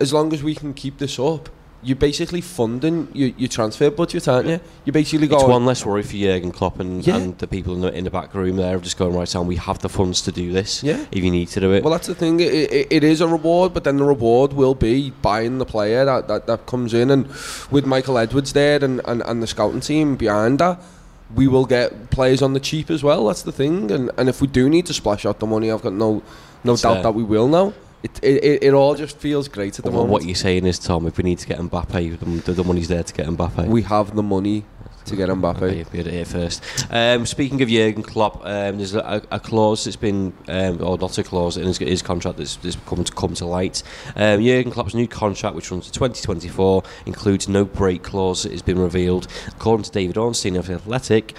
as 0.02 0.12
long 0.14 0.34
as 0.34 0.44
we 0.44 0.54
can 0.56 0.74
keep 0.74 0.98
this 0.98 1.18
up, 1.18 1.50
you're 1.86 1.96
basically 1.96 2.42
funding 2.42 3.08
your, 3.14 3.30
your 3.38 3.48
transfer 3.48 3.92
budget, 3.92 4.28
aren't 4.28 4.48
you? 4.48 4.60
You 4.86 4.92
basically 4.92 5.28
got 5.28 5.48
one 5.48 5.66
less 5.66 5.86
worry 5.86 6.02
for 6.04 6.14
Jurgen 6.18 6.52
Klopp 6.52 6.80
and, 6.80 7.06
Yeah. 7.06 7.18
and 7.18 7.38
the 7.38 7.48
people 7.48 7.76
in 7.76 7.82
the, 7.82 7.94
in 7.94 8.04
the 8.04 8.10
back 8.10 8.34
room 8.34 8.56
there 8.58 8.76
of 8.76 8.82
just 8.82 8.98
going 8.98 9.14
right 9.16 9.30
down. 9.30 9.46
We 9.46 9.58
have 9.58 9.80
the 9.80 9.90
funds 9.90 10.22
to 10.24 10.32
do 10.32 10.52
this. 10.52 10.84
Yeah. 10.84 11.06
If 11.12 11.24
you 11.24 11.30
need 11.30 11.50
to 11.50 11.60
do 11.60 11.72
it. 11.74 11.84
Well, 11.84 11.94
that's 11.94 12.08
the 12.08 12.16
thing. 12.16 12.40
It, 12.40 12.54
it, 12.54 12.88
it 12.90 13.04
is 13.04 13.22
a 13.22 13.28
reward, 13.28 13.74
but 13.74 13.84
then 13.84 13.98
the 13.98 14.04
reward 14.04 14.54
will 14.54 14.74
be 14.76 15.12
buying 15.22 15.60
the 15.60 15.66
player 15.66 16.04
that, 16.06 16.28
that, 16.28 16.48
that 16.48 16.66
comes 16.66 16.94
in. 16.94 17.12
And 17.12 17.28
with 17.70 17.86
Michael 17.86 18.18
Edwards 18.18 18.54
there 18.54 18.84
and, 18.84 19.00
and, 19.06 19.22
and 19.22 19.44
the 19.44 19.48
scouting 19.48 19.82
team 19.82 20.16
behind 20.16 20.60
that, 20.60 20.82
we 21.36 21.48
will 21.48 21.66
get 21.66 22.10
players 22.10 22.42
on 22.42 22.54
the 22.54 22.60
cheap 22.60 22.90
as 22.90 23.04
well. 23.04 23.28
That's 23.28 23.44
the 23.44 23.52
thing. 23.52 23.92
And, 23.92 24.10
and 24.18 24.28
if 24.28 24.42
we 24.42 24.48
do 24.48 24.70
need 24.70 24.88
to 24.88 24.94
splash 24.94 25.26
out 25.26 25.40
the 25.40 25.46
money, 25.48 25.72
I've 25.72 25.82
got 25.84 25.94
no 25.94 26.24
no 26.64 26.74
It's, 26.74 26.82
doubt 26.82 27.04
that 27.04 27.14
we 27.14 27.24
will 27.24 27.48
now. 27.48 27.74
It, 28.06 28.20
it, 28.24 28.64
it, 28.64 28.74
all 28.74 28.94
just 28.94 29.18
feels 29.18 29.48
great 29.48 29.80
at 29.80 29.84
the 29.86 29.90
Well, 29.90 30.02
moment. 30.02 30.12
what 30.14 30.26
you're 30.26 30.36
saying 30.36 30.68
is, 30.68 30.78
Tom, 30.78 31.08
if 31.08 31.18
we 31.18 31.24
need 31.24 31.40
to 31.40 31.48
get 31.48 31.58
Mbappe, 31.58 32.44
the, 32.44 32.54
the 32.54 32.64
money's 32.64 32.88
there 32.88 33.02
to 33.02 33.14
get 33.14 33.26
Mbappe. 33.26 33.66
we 33.66 33.82
have 33.82 34.16
the 34.16 34.22
money 34.22 34.64
to 35.06 35.16
get 35.16 35.30
Mbappe. 35.30 35.62
Okay, 35.62 35.86
you 35.98 36.04
here 36.04 36.26
first. 36.26 36.64
Um, 36.92 37.26
speaking 37.26 37.64
of 37.64 37.70
Jurgen 37.70 38.04
Klopp, 38.04 38.46
um, 38.46 38.78
there's 38.78 38.94
a, 38.94 39.24
a 39.32 39.40
clause 39.40 39.86
that's 39.86 39.96
been, 39.96 40.34
um, 40.48 40.84
or 40.84 41.00
not 41.00 41.18
a 41.18 41.24
clause, 41.24 41.58
in 41.58 41.66
his, 41.66 41.80
his 41.80 42.02
contract 42.04 42.38
that's, 42.38 42.58
that's 42.58 42.76
come 42.76 43.04
to 43.04 43.12
come 43.12 43.34
to 43.36 43.46
light. 43.46 43.82
Um, 44.16 44.44
Jurgen 44.44 44.72
Klopp's 44.72 44.94
new 44.94 45.08
contract, 45.08 45.56
which 45.56 45.72
runs 45.72 45.86
to 45.86 45.92
2024, 45.92 46.84
includes 47.08 47.50
no 47.50 47.66
break 47.66 48.04
clause 48.04 48.44
that 48.44 48.52
has 48.52 48.62
been 48.62 48.80
revealed. 48.80 49.28
According 49.48 49.86
to 49.86 49.92
David 49.92 50.18
Ornstein 50.18 50.56
of 50.56 50.68
The 50.68 50.76
Athletic, 50.76 51.36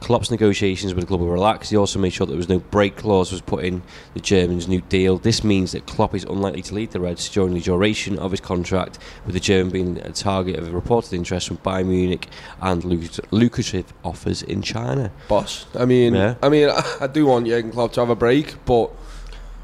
Klopp's 0.00 0.30
negotiations 0.30 0.94
with 0.94 1.02
the 1.04 1.06
club 1.06 1.20
were 1.20 1.30
relaxed. 1.32 1.70
He 1.70 1.76
also 1.76 1.98
made 1.98 2.10
sure 2.10 2.26
that 2.26 2.32
there 2.32 2.38
was 2.38 2.48
no 2.48 2.58
break 2.58 2.96
clause 2.96 3.30
was 3.30 3.42
put 3.42 3.64
in 3.64 3.82
the 4.14 4.20
German's 4.20 4.66
new 4.66 4.80
deal. 4.82 5.18
This 5.18 5.44
means 5.44 5.72
that 5.72 5.86
Klopp 5.86 6.14
is 6.14 6.24
unlikely 6.24 6.62
to 6.62 6.74
lead 6.74 6.90
the 6.92 7.00
Reds 7.00 7.28
during 7.28 7.52
the 7.54 7.60
duration 7.60 8.18
of 8.18 8.30
his 8.30 8.40
contract, 8.40 8.98
with 9.26 9.34
the 9.34 9.40
German 9.40 9.70
being 9.70 9.98
a 9.98 10.10
target 10.12 10.58
of 10.58 10.72
reported 10.72 11.12
interest 11.12 11.48
from 11.48 11.58
Bayern 11.58 11.86
Munich 11.86 12.28
and 12.62 12.82
lucrative 13.30 13.92
offers 14.02 14.42
in 14.42 14.62
China. 14.62 15.12
Boss. 15.28 15.66
I 15.78 15.84
mean, 15.84 16.14
Yeah. 16.14 16.34
I 16.42 16.48
mean, 16.48 16.70
I 17.00 17.06
do 17.06 17.26
want 17.26 17.46
Jurgen 17.46 17.70
Klopp 17.70 17.92
to 17.92 18.00
have 18.00 18.10
a 18.10 18.16
break, 18.16 18.64
but 18.64 18.90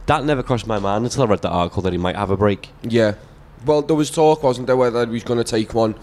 That 0.07 0.25
never 0.25 0.43
crossed 0.43 0.67
my 0.67 0.79
mind 0.79 1.05
until 1.05 1.23
I 1.23 1.27
read 1.27 1.43
that 1.43 1.51
article 1.51 1.83
that 1.83 1.93
he 1.93 1.99
might 1.99 2.15
have 2.15 2.31
a 2.31 2.37
break. 2.37 2.69
yeah, 2.83 3.15
Well, 3.65 3.83
there 3.83 3.97
was 3.97 4.11
talk, 4.11 4.43
wasn't 4.43 4.67
there, 4.69 4.77
whether 4.77 5.05
he 5.07 5.11
was 5.13 5.25
going 5.25 5.39
to 5.39 5.45
take 5.45 5.75
one 5.75 5.95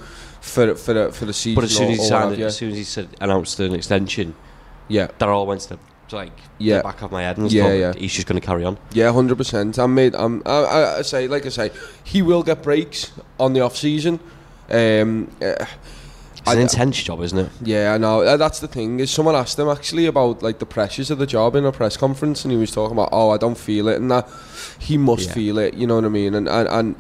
for 0.44 0.76
for 0.76 0.94
the, 0.94 1.12
for 1.12 1.26
the 1.26 1.34
season. 1.34 1.56
But 1.56 1.64
as 1.64 1.76
soon 1.76 1.92
as 1.92 1.98
he 2.00 2.04
signed 2.06 2.34
it, 2.34 2.40
as 2.42 2.56
soon 2.58 2.72
as 2.72 2.78
he 2.78 2.84
said 2.84 3.08
announced 3.22 3.60
an 3.60 3.74
extension, 3.74 4.36
yeah, 4.90 5.08
that 5.18 5.30
all 5.30 5.48
went 5.48 5.62
to 5.62 5.70
the, 5.70 5.80
like 6.12 6.38
Yeah. 6.60 6.78
the 6.78 6.84
back 6.84 7.02
of 7.02 7.12
my 7.12 7.22
head 7.24 7.38
and 7.38 7.52
Yeah, 7.52 7.72
yeah. 7.74 7.94
He's 7.94 8.14
just 8.14 8.28
going 8.28 8.40
to 8.40 8.46
carry 8.46 8.64
on. 8.66 8.78
yeah, 8.92 9.12
hundred 9.12 9.38
percent. 9.38 9.78
I'm 9.80 9.94
made. 9.96 10.14
I'm. 10.16 10.42
I, 10.46 10.52
I, 10.78 10.98
I 11.00 11.02
say, 11.04 11.28
like 11.28 11.46
I 11.46 11.50
say, 11.50 11.72
he 12.04 12.22
will 12.22 12.44
get 12.44 12.62
breaks 12.62 13.12
on 13.40 13.54
the 13.54 13.62
off 13.62 13.76
season. 13.78 14.20
Um, 14.70 15.30
uh, 15.42 15.66
It's 16.36 16.52
an 16.52 16.58
I- 16.60 16.62
intense 16.62 17.02
job, 17.02 17.22
isn't 17.22 17.40
it? 17.40 17.50
Yeah, 17.64 17.94
I 17.94 17.98
know. 17.98 18.22
Uh, 18.22 18.38
That's 18.38 18.60
the 18.60 18.68
thing. 18.68 19.00
Is 19.00 19.12
someone 19.12 19.36
asked 19.36 19.58
him 19.58 19.70
actually 19.70 20.06
about 20.08 20.44
like 20.44 20.60
the 20.60 20.66
pressures 20.66 21.10
of 21.10 21.18
the 21.18 21.26
job 21.26 21.56
in 21.56 21.66
a 21.66 21.72
press 21.72 21.96
conference, 21.98 22.44
and 22.46 22.52
he 22.52 22.58
was 22.58 22.72
talking 22.72 22.96
about, 22.98 23.10
oh, 23.14 23.30
I 23.30 23.38
don't 23.38 23.58
feel 23.58 23.88
it, 23.88 23.96
and 24.02 24.12
that 24.12 24.28
he 24.80 24.98
must 24.98 25.28
Yeah. 25.28 25.34
feel 25.34 25.58
it. 25.58 25.74
You 25.76 25.88
know 25.88 25.96
what 25.96 26.06
I 26.06 26.10
mean? 26.10 26.36
And 26.36 26.48
and, 26.50 26.68
and 26.70 26.96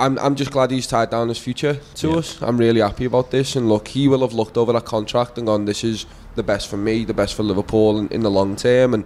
I'm 0.00 0.18
I'm 0.18 0.34
just 0.34 0.50
glad 0.50 0.70
he's 0.70 0.86
tied 0.86 1.10
down 1.10 1.28
his 1.28 1.38
future 1.38 1.74
to 1.96 2.08
Yeah. 2.08 2.16
us. 2.16 2.38
I'm 2.42 2.56
really 2.58 2.80
happy 2.80 3.04
about 3.04 3.30
this. 3.30 3.54
And 3.56 3.68
look, 3.68 3.88
he 3.88 4.08
will 4.08 4.20
have 4.22 4.32
looked 4.32 4.56
over 4.56 4.72
that 4.72 4.84
contract 4.86 5.38
and 5.38 5.46
gone, 5.46 5.66
this 5.66 5.84
is 5.84 6.06
the 6.34 6.42
best 6.42 6.68
for 6.68 6.76
me, 6.76 7.04
the 7.04 7.14
best 7.14 7.34
for 7.34 7.42
Liverpool 7.42 7.98
in, 7.98 8.08
in 8.08 8.22
the 8.22 8.30
long 8.30 8.56
term, 8.56 8.94
and 8.94 9.04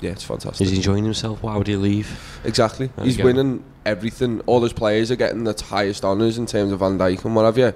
yeah, 0.00 0.10
it's 0.10 0.24
fantastic. 0.24 0.66
He's 0.66 0.76
enjoying 0.76 1.04
himself. 1.04 1.42
Why 1.42 1.56
would 1.56 1.66
he 1.66 1.76
leave? 1.76 2.40
Exactly. 2.44 2.86
There 2.96 3.04
He's 3.04 3.18
winning 3.18 3.64
everything. 3.84 4.40
All 4.46 4.62
his 4.62 4.72
players 4.72 5.10
are 5.10 5.16
getting 5.16 5.44
the 5.44 5.54
highest 5.68 6.04
honours 6.04 6.38
in 6.38 6.46
terms 6.46 6.72
of 6.72 6.78
Van 6.78 6.98
Dijk 6.98 7.24
and 7.24 7.34
what 7.34 7.44
have 7.44 7.58
you. 7.58 7.72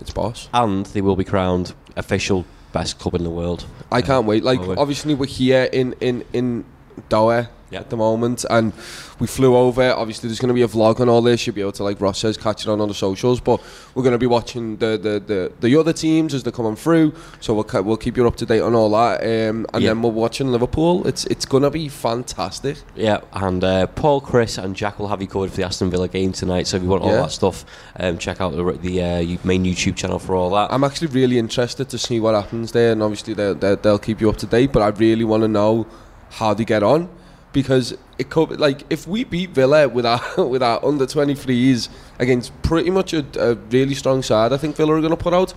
It's 0.00 0.10
boss. 0.12 0.48
And 0.54 0.86
they 0.86 1.00
will 1.02 1.16
be 1.16 1.24
crowned 1.24 1.74
official 1.96 2.46
best 2.72 2.98
club 2.98 3.14
in 3.16 3.24
the 3.24 3.30
world. 3.30 3.66
I 3.90 4.00
can't 4.02 4.26
wait. 4.26 4.44
Like 4.44 4.60
obviously 4.60 5.14
we're 5.14 5.26
here 5.26 5.64
in 5.72 5.94
in 6.00 6.24
in 6.32 6.64
Doha 7.08 7.48
Yeah. 7.70 7.80
at 7.80 7.90
the 7.90 7.96
moment, 7.96 8.44
and 8.48 8.72
we 9.18 9.26
flew 9.26 9.54
over. 9.56 9.92
Obviously, 9.92 10.28
there's 10.28 10.38
going 10.40 10.48
to 10.48 10.54
be 10.54 10.62
a 10.62 10.68
vlog 10.68 11.00
on 11.00 11.08
all 11.08 11.20
this. 11.20 11.46
You'll 11.46 11.54
be 11.56 11.60
able 11.60 11.72
to, 11.72 11.84
like 11.84 12.00
Ross 12.00 12.18
says, 12.18 12.36
catch 12.38 12.62
it 12.62 12.68
on 12.70 12.80
all 12.80 12.86
the 12.86 12.94
socials. 12.94 13.40
But 13.40 13.60
we're 13.94 14.02
going 14.04 14.12
to 14.14 14.18
be 14.18 14.26
watching 14.26 14.76
the 14.78 14.96
the, 14.96 15.20
the, 15.20 15.52
the 15.60 15.76
other 15.78 15.92
teams 15.92 16.32
as 16.34 16.42
they're 16.44 16.52
coming 16.52 16.76
through. 16.76 17.12
So 17.40 17.52
we'll 17.54 17.82
we'll 17.84 17.96
keep 17.98 18.16
you 18.16 18.26
up 18.26 18.36
to 18.36 18.46
date 18.46 18.60
on 18.62 18.74
all 18.74 18.90
that. 18.92 19.20
Um, 19.22 19.66
and 19.74 19.82
Yeah. 19.82 19.90
then 19.90 20.02
we're 20.02 20.10
watching 20.10 20.48
Liverpool. 20.50 21.06
It's 21.06 21.24
it's 21.26 21.44
going 21.44 21.62
to 21.64 21.70
be 21.70 21.88
fantastic. 21.88 22.78
Yeah, 22.96 23.20
and 23.32 23.62
uh, 23.62 23.86
Paul, 23.88 24.20
Chris, 24.20 24.56
and 24.58 24.74
Jack 24.74 24.98
will 24.98 25.08
have 25.08 25.20
you 25.20 25.28
covered 25.28 25.50
for 25.50 25.56
the 25.58 25.64
Aston 25.64 25.90
Villa 25.90 26.08
game 26.08 26.32
tonight. 26.32 26.66
So 26.68 26.76
if 26.78 26.82
you 26.82 26.88
want 26.88 27.02
all 27.02 27.10
Yeah. 27.10 27.22
that 27.22 27.32
stuff, 27.32 27.64
um, 28.00 28.16
check 28.18 28.40
out 28.40 28.56
the, 28.56 28.64
the 28.80 29.02
uh, 29.02 29.38
main 29.44 29.64
YouTube 29.64 29.96
channel 29.96 30.18
for 30.18 30.34
all 30.34 30.50
that. 30.50 30.72
I'm 30.72 30.84
actually 30.84 31.08
really 31.08 31.38
interested 31.38 31.88
to 31.90 31.98
see 31.98 32.18
what 32.20 32.34
happens 32.34 32.72
there, 32.72 32.92
and 32.92 33.02
obviously 33.02 33.34
they'll, 33.34 33.54
they'll 33.54 33.98
keep 33.98 34.20
you 34.22 34.30
up 34.30 34.36
to 34.38 34.46
date. 34.46 34.72
But 34.72 34.82
I 34.82 34.88
really 34.88 35.24
want 35.24 35.42
to 35.42 35.48
know 35.48 35.86
how 36.30 36.54
they 36.54 36.64
get 36.64 36.82
on 36.82 37.08
because 37.52 37.96
it 38.18 38.28
could 38.30 38.60
like 38.60 38.82
if 38.90 39.06
we 39.06 39.24
beat 39.24 39.50
Villa 39.50 39.88
with 39.88 40.04
our 40.06 40.20
with 40.48 40.62
our 40.62 40.84
under 40.84 41.06
23s 41.06 41.88
against 42.18 42.52
pretty 42.62 42.90
much 42.90 43.12
a, 43.12 43.24
a 43.40 43.54
really 43.54 43.94
strong 43.94 44.22
side, 44.22 44.52
I 44.52 44.56
think 44.56 44.76
Villa 44.76 44.94
are 44.94 45.00
going 45.00 45.10
to 45.10 45.16
put 45.16 45.34
out. 45.34 45.54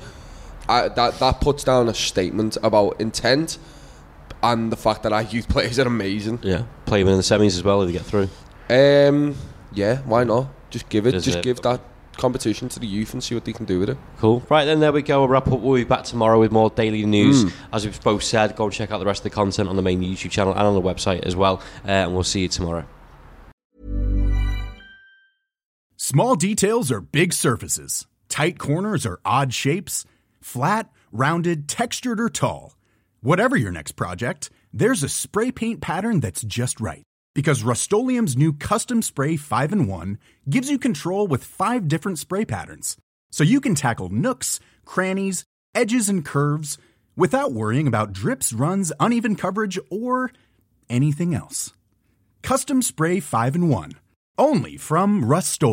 I, 0.70 0.88
that 0.90 1.20
that 1.20 1.42
puts 1.42 1.64
down 1.64 1.90
a 1.90 1.94
statement 1.94 2.58
about 2.64 3.02
intent 3.02 3.58
and 4.44 4.72
the 4.72 4.78
fact 4.78 5.04
that 5.04 5.12
our 5.12 5.24
youth 5.24 5.50
players 5.56 5.80
are 5.80 5.88
amazing. 5.88 6.40
yeah, 6.44 6.64
play 6.86 7.02
them 7.04 7.12
in 7.12 7.18
the 7.18 7.24
semis 7.24 7.48
as 7.58 7.64
well 7.64 7.82
if 7.82 7.88
you 7.92 7.98
get 8.00 8.06
through. 8.06 8.30
Um, 8.70 9.36
yeah, 9.74 9.98
why 10.00 10.24
not? 10.24 10.48
Just 10.70 10.88
give 10.88 11.06
it, 11.08 11.12
Does 11.12 11.26
just 11.26 11.40
it- 11.40 11.44
give 11.44 11.62
that 11.64 11.82
competition 12.18 12.70
to 12.70 12.80
the 12.80 12.88
youth 12.88 13.14
and 13.14 13.24
see 13.24 13.36
what 13.36 13.46
they 13.46 13.54
can 13.54 13.66
do 13.66 13.80
with 13.80 13.90
it. 13.90 13.98
Cool. 14.18 14.44
Right 14.50 14.66
then, 14.66 14.80
there 14.80 14.92
we 14.92 15.02
go. 15.02 15.20
We'll 15.20 15.30
wrap 15.30 15.48
up. 15.48 15.60
We'll 15.60 15.76
be 15.76 15.84
back 15.84 16.04
tomorrow 16.04 16.40
with 16.40 16.52
more 16.52 16.70
daily 16.70 17.06
news. 17.06 17.46
Mm. 17.46 17.54
As 17.74 17.86
we've 17.86 18.02
both 18.02 18.24
said, 18.24 18.56
go 18.56 18.66
and 18.66 18.74
check 18.74 18.92
out 18.92 19.00
the 19.00 19.06
rest 19.06 19.22
of 19.22 19.24
the 19.26 19.30
content 19.32 19.70
on 19.70 19.76
the 19.76 19.82
main 19.82 20.02
YouTube 20.02 20.32
channel 20.32 20.54
and 20.54 20.62
on 20.62 20.74
the 20.74 20.82
website 20.82 21.22
as 21.22 21.36
well. 21.36 21.62
Uh, 21.86 21.92
and 21.92 22.14
we'll 22.14 22.24
see 22.24 22.42
you 22.42 22.48
tomorrow. 22.48 22.86
Small 25.98 26.36
details 26.36 26.92
are 26.92 27.02
big 27.02 27.32
surfaces. 27.32 28.08
Tight 28.28 28.58
corners 28.58 29.06
are 29.06 29.20
odd 29.24 29.54
shapes. 29.54 30.06
Flat, 30.42 30.90
rounded, 31.12 31.68
textured, 31.68 32.20
or 32.20 32.30
tall. 32.30 32.76
Whatever 33.22 33.56
your 33.56 33.72
next 33.72 33.94
project, 33.94 34.50
there's 34.74 35.04
a 35.04 35.10
spray 35.10 35.52
paint 35.52 35.80
pattern 35.80 36.20
that's 36.20 36.42
just 36.42 36.82
right. 36.82 37.04
Because 37.34 37.64
Rust 37.64 37.92
new 37.94 38.52
Custom 38.54 39.02
Spray 39.02 39.38
5 39.38 39.72
in 39.72 39.88
1 39.88 40.20
gives 40.50 40.70
you 40.70 40.78
control 40.78 41.28
with 41.28 41.46
five 41.46 41.88
different 41.88 42.20
spray 42.20 42.44
patterns. 42.44 42.98
So 43.32 43.46
you 43.46 43.62
can 43.62 43.74
tackle 43.74 44.10
nooks, 44.10 44.60
crannies, 44.84 45.46
edges, 45.74 46.10
and 46.10 46.26
curves 46.26 46.78
without 47.16 47.54
worrying 47.54 47.88
about 47.88 48.12
drips, 48.12 48.52
runs, 48.52 48.92
uneven 49.00 49.36
coverage, 49.36 49.80
or 49.90 50.32
anything 50.90 51.34
else. 51.34 51.72
Custom 52.42 52.82
Spray 52.82 53.22
5 53.22 53.56
in 53.56 53.70
1. 53.70 53.94
Only 54.38 54.76
from 54.76 55.24
Rust 55.24 55.64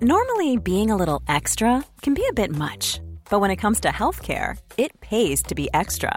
Normally, 0.00 0.56
being 0.56 0.90
a 0.90 0.96
little 0.96 1.22
extra 1.28 1.84
can 2.00 2.14
be 2.14 2.24
a 2.26 2.32
bit 2.32 2.50
much, 2.50 3.00
but 3.28 3.40
when 3.40 3.50
it 3.50 3.56
comes 3.56 3.80
to 3.80 3.88
healthcare, 3.88 4.56
it 4.78 4.98
pays 5.02 5.42
to 5.42 5.54
be 5.54 5.68
extra. 5.74 6.16